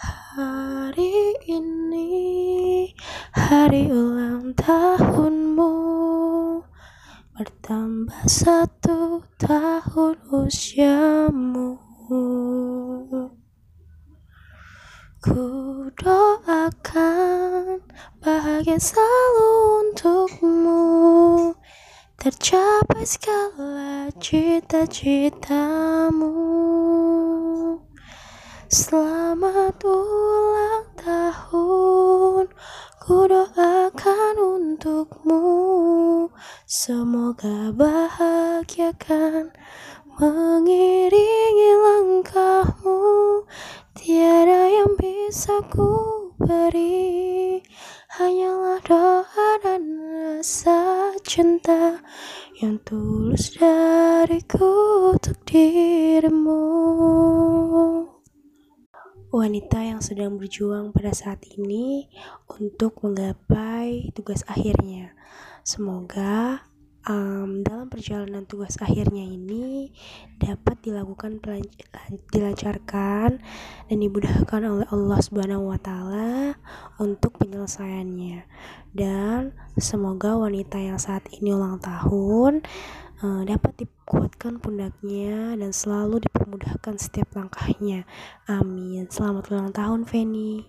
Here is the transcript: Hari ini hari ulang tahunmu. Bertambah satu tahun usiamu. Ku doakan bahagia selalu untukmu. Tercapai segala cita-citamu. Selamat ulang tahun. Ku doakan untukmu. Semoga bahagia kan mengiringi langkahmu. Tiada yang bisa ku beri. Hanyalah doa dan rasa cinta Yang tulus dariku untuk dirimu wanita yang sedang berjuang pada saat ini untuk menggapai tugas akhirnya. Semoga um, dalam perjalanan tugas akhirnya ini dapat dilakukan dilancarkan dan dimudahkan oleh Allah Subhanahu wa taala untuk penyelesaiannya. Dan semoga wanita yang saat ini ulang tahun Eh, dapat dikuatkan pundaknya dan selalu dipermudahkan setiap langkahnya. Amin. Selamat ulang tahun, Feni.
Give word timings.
Hari 0.00 1.36
ini 1.44 2.88
hari 3.36 3.92
ulang 3.92 4.56
tahunmu. 4.56 5.76
Bertambah 7.36 8.24
satu 8.24 9.20
tahun 9.36 10.16
usiamu. 10.32 11.76
Ku 15.22 15.46
doakan 16.00 17.84
bahagia 18.24 18.80
selalu 18.80 19.52
untukmu. 19.84 21.52
Tercapai 22.16 23.04
segala 23.04 24.08
cita-citamu. 24.16 26.51
Selamat 28.72 29.84
ulang 29.84 30.88
tahun. 30.96 32.48
Ku 33.04 33.28
doakan 33.28 34.36
untukmu. 34.40 35.44
Semoga 36.64 37.68
bahagia 37.76 38.96
kan 38.96 39.52
mengiringi 40.16 41.72
langkahmu. 41.84 43.44
Tiada 43.92 44.64
yang 44.72 44.96
bisa 44.96 45.60
ku 45.68 46.32
beri. 46.40 47.60
Hanyalah 48.16 48.80
doa 48.88 49.50
dan 49.60 49.84
rasa 50.00 51.12
cinta 51.24 52.00
Yang 52.56 52.76
tulus 52.88 53.56
dariku 53.56 55.12
untuk 55.16 55.40
dirimu 55.48 57.21
wanita 59.32 59.80
yang 59.80 60.04
sedang 60.04 60.36
berjuang 60.36 60.92
pada 60.92 61.08
saat 61.16 61.40
ini 61.56 62.04
untuk 62.52 63.00
menggapai 63.00 64.12
tugas 64.12 64.44
akhirnya. 64.44 65.16
Semoga 65.64 66.68
um, 67.08 67.64
dalam 67.64 67.88
perjalanan 67.88 68.44
tugas 68.44 68.76
akhirnya 68.76 69.24
ini 69.24 69.88
dapat 70.36 70.84
dilakukan 70.84 71.40
dilancarkan 72.28 73.40
dan 73.88 73.96
dimudahkan 73.96 74.60
oleh 74.68 74.86
Allah 74.92 75.18
Subhanahu 75.24 75.72
wa 75.72 75.80
taala 75.80 76.52
untuk 77.00 77.40
penyelesaiannya. 77.40 78.44
Dan 78.92 79.56
semoga 79.80 80.36
wanita 80.36 80.76
yang 80.76 81.00
saat 81.00 81.24
ini 81.32 81.56
ulang 81.56 81.80
tahun 81.80 82.60
Eh, 83.22 83.42
dapat 83.46 83.86
dikuatkan 83.86 84.58
pundaknya 84.58 85.54
dan 85.54 85.70
selalu 85.70 86.26
dipermudahkan 86.26 86.98
setiap 86.98 87.30
langkahnya. 87.38 88.02
Amin. 88.50 89.06
Selamat 89.14 89.46
ulang 89.54 89.70
tahun, 89.70 90.02
Feni. 90.10 90.66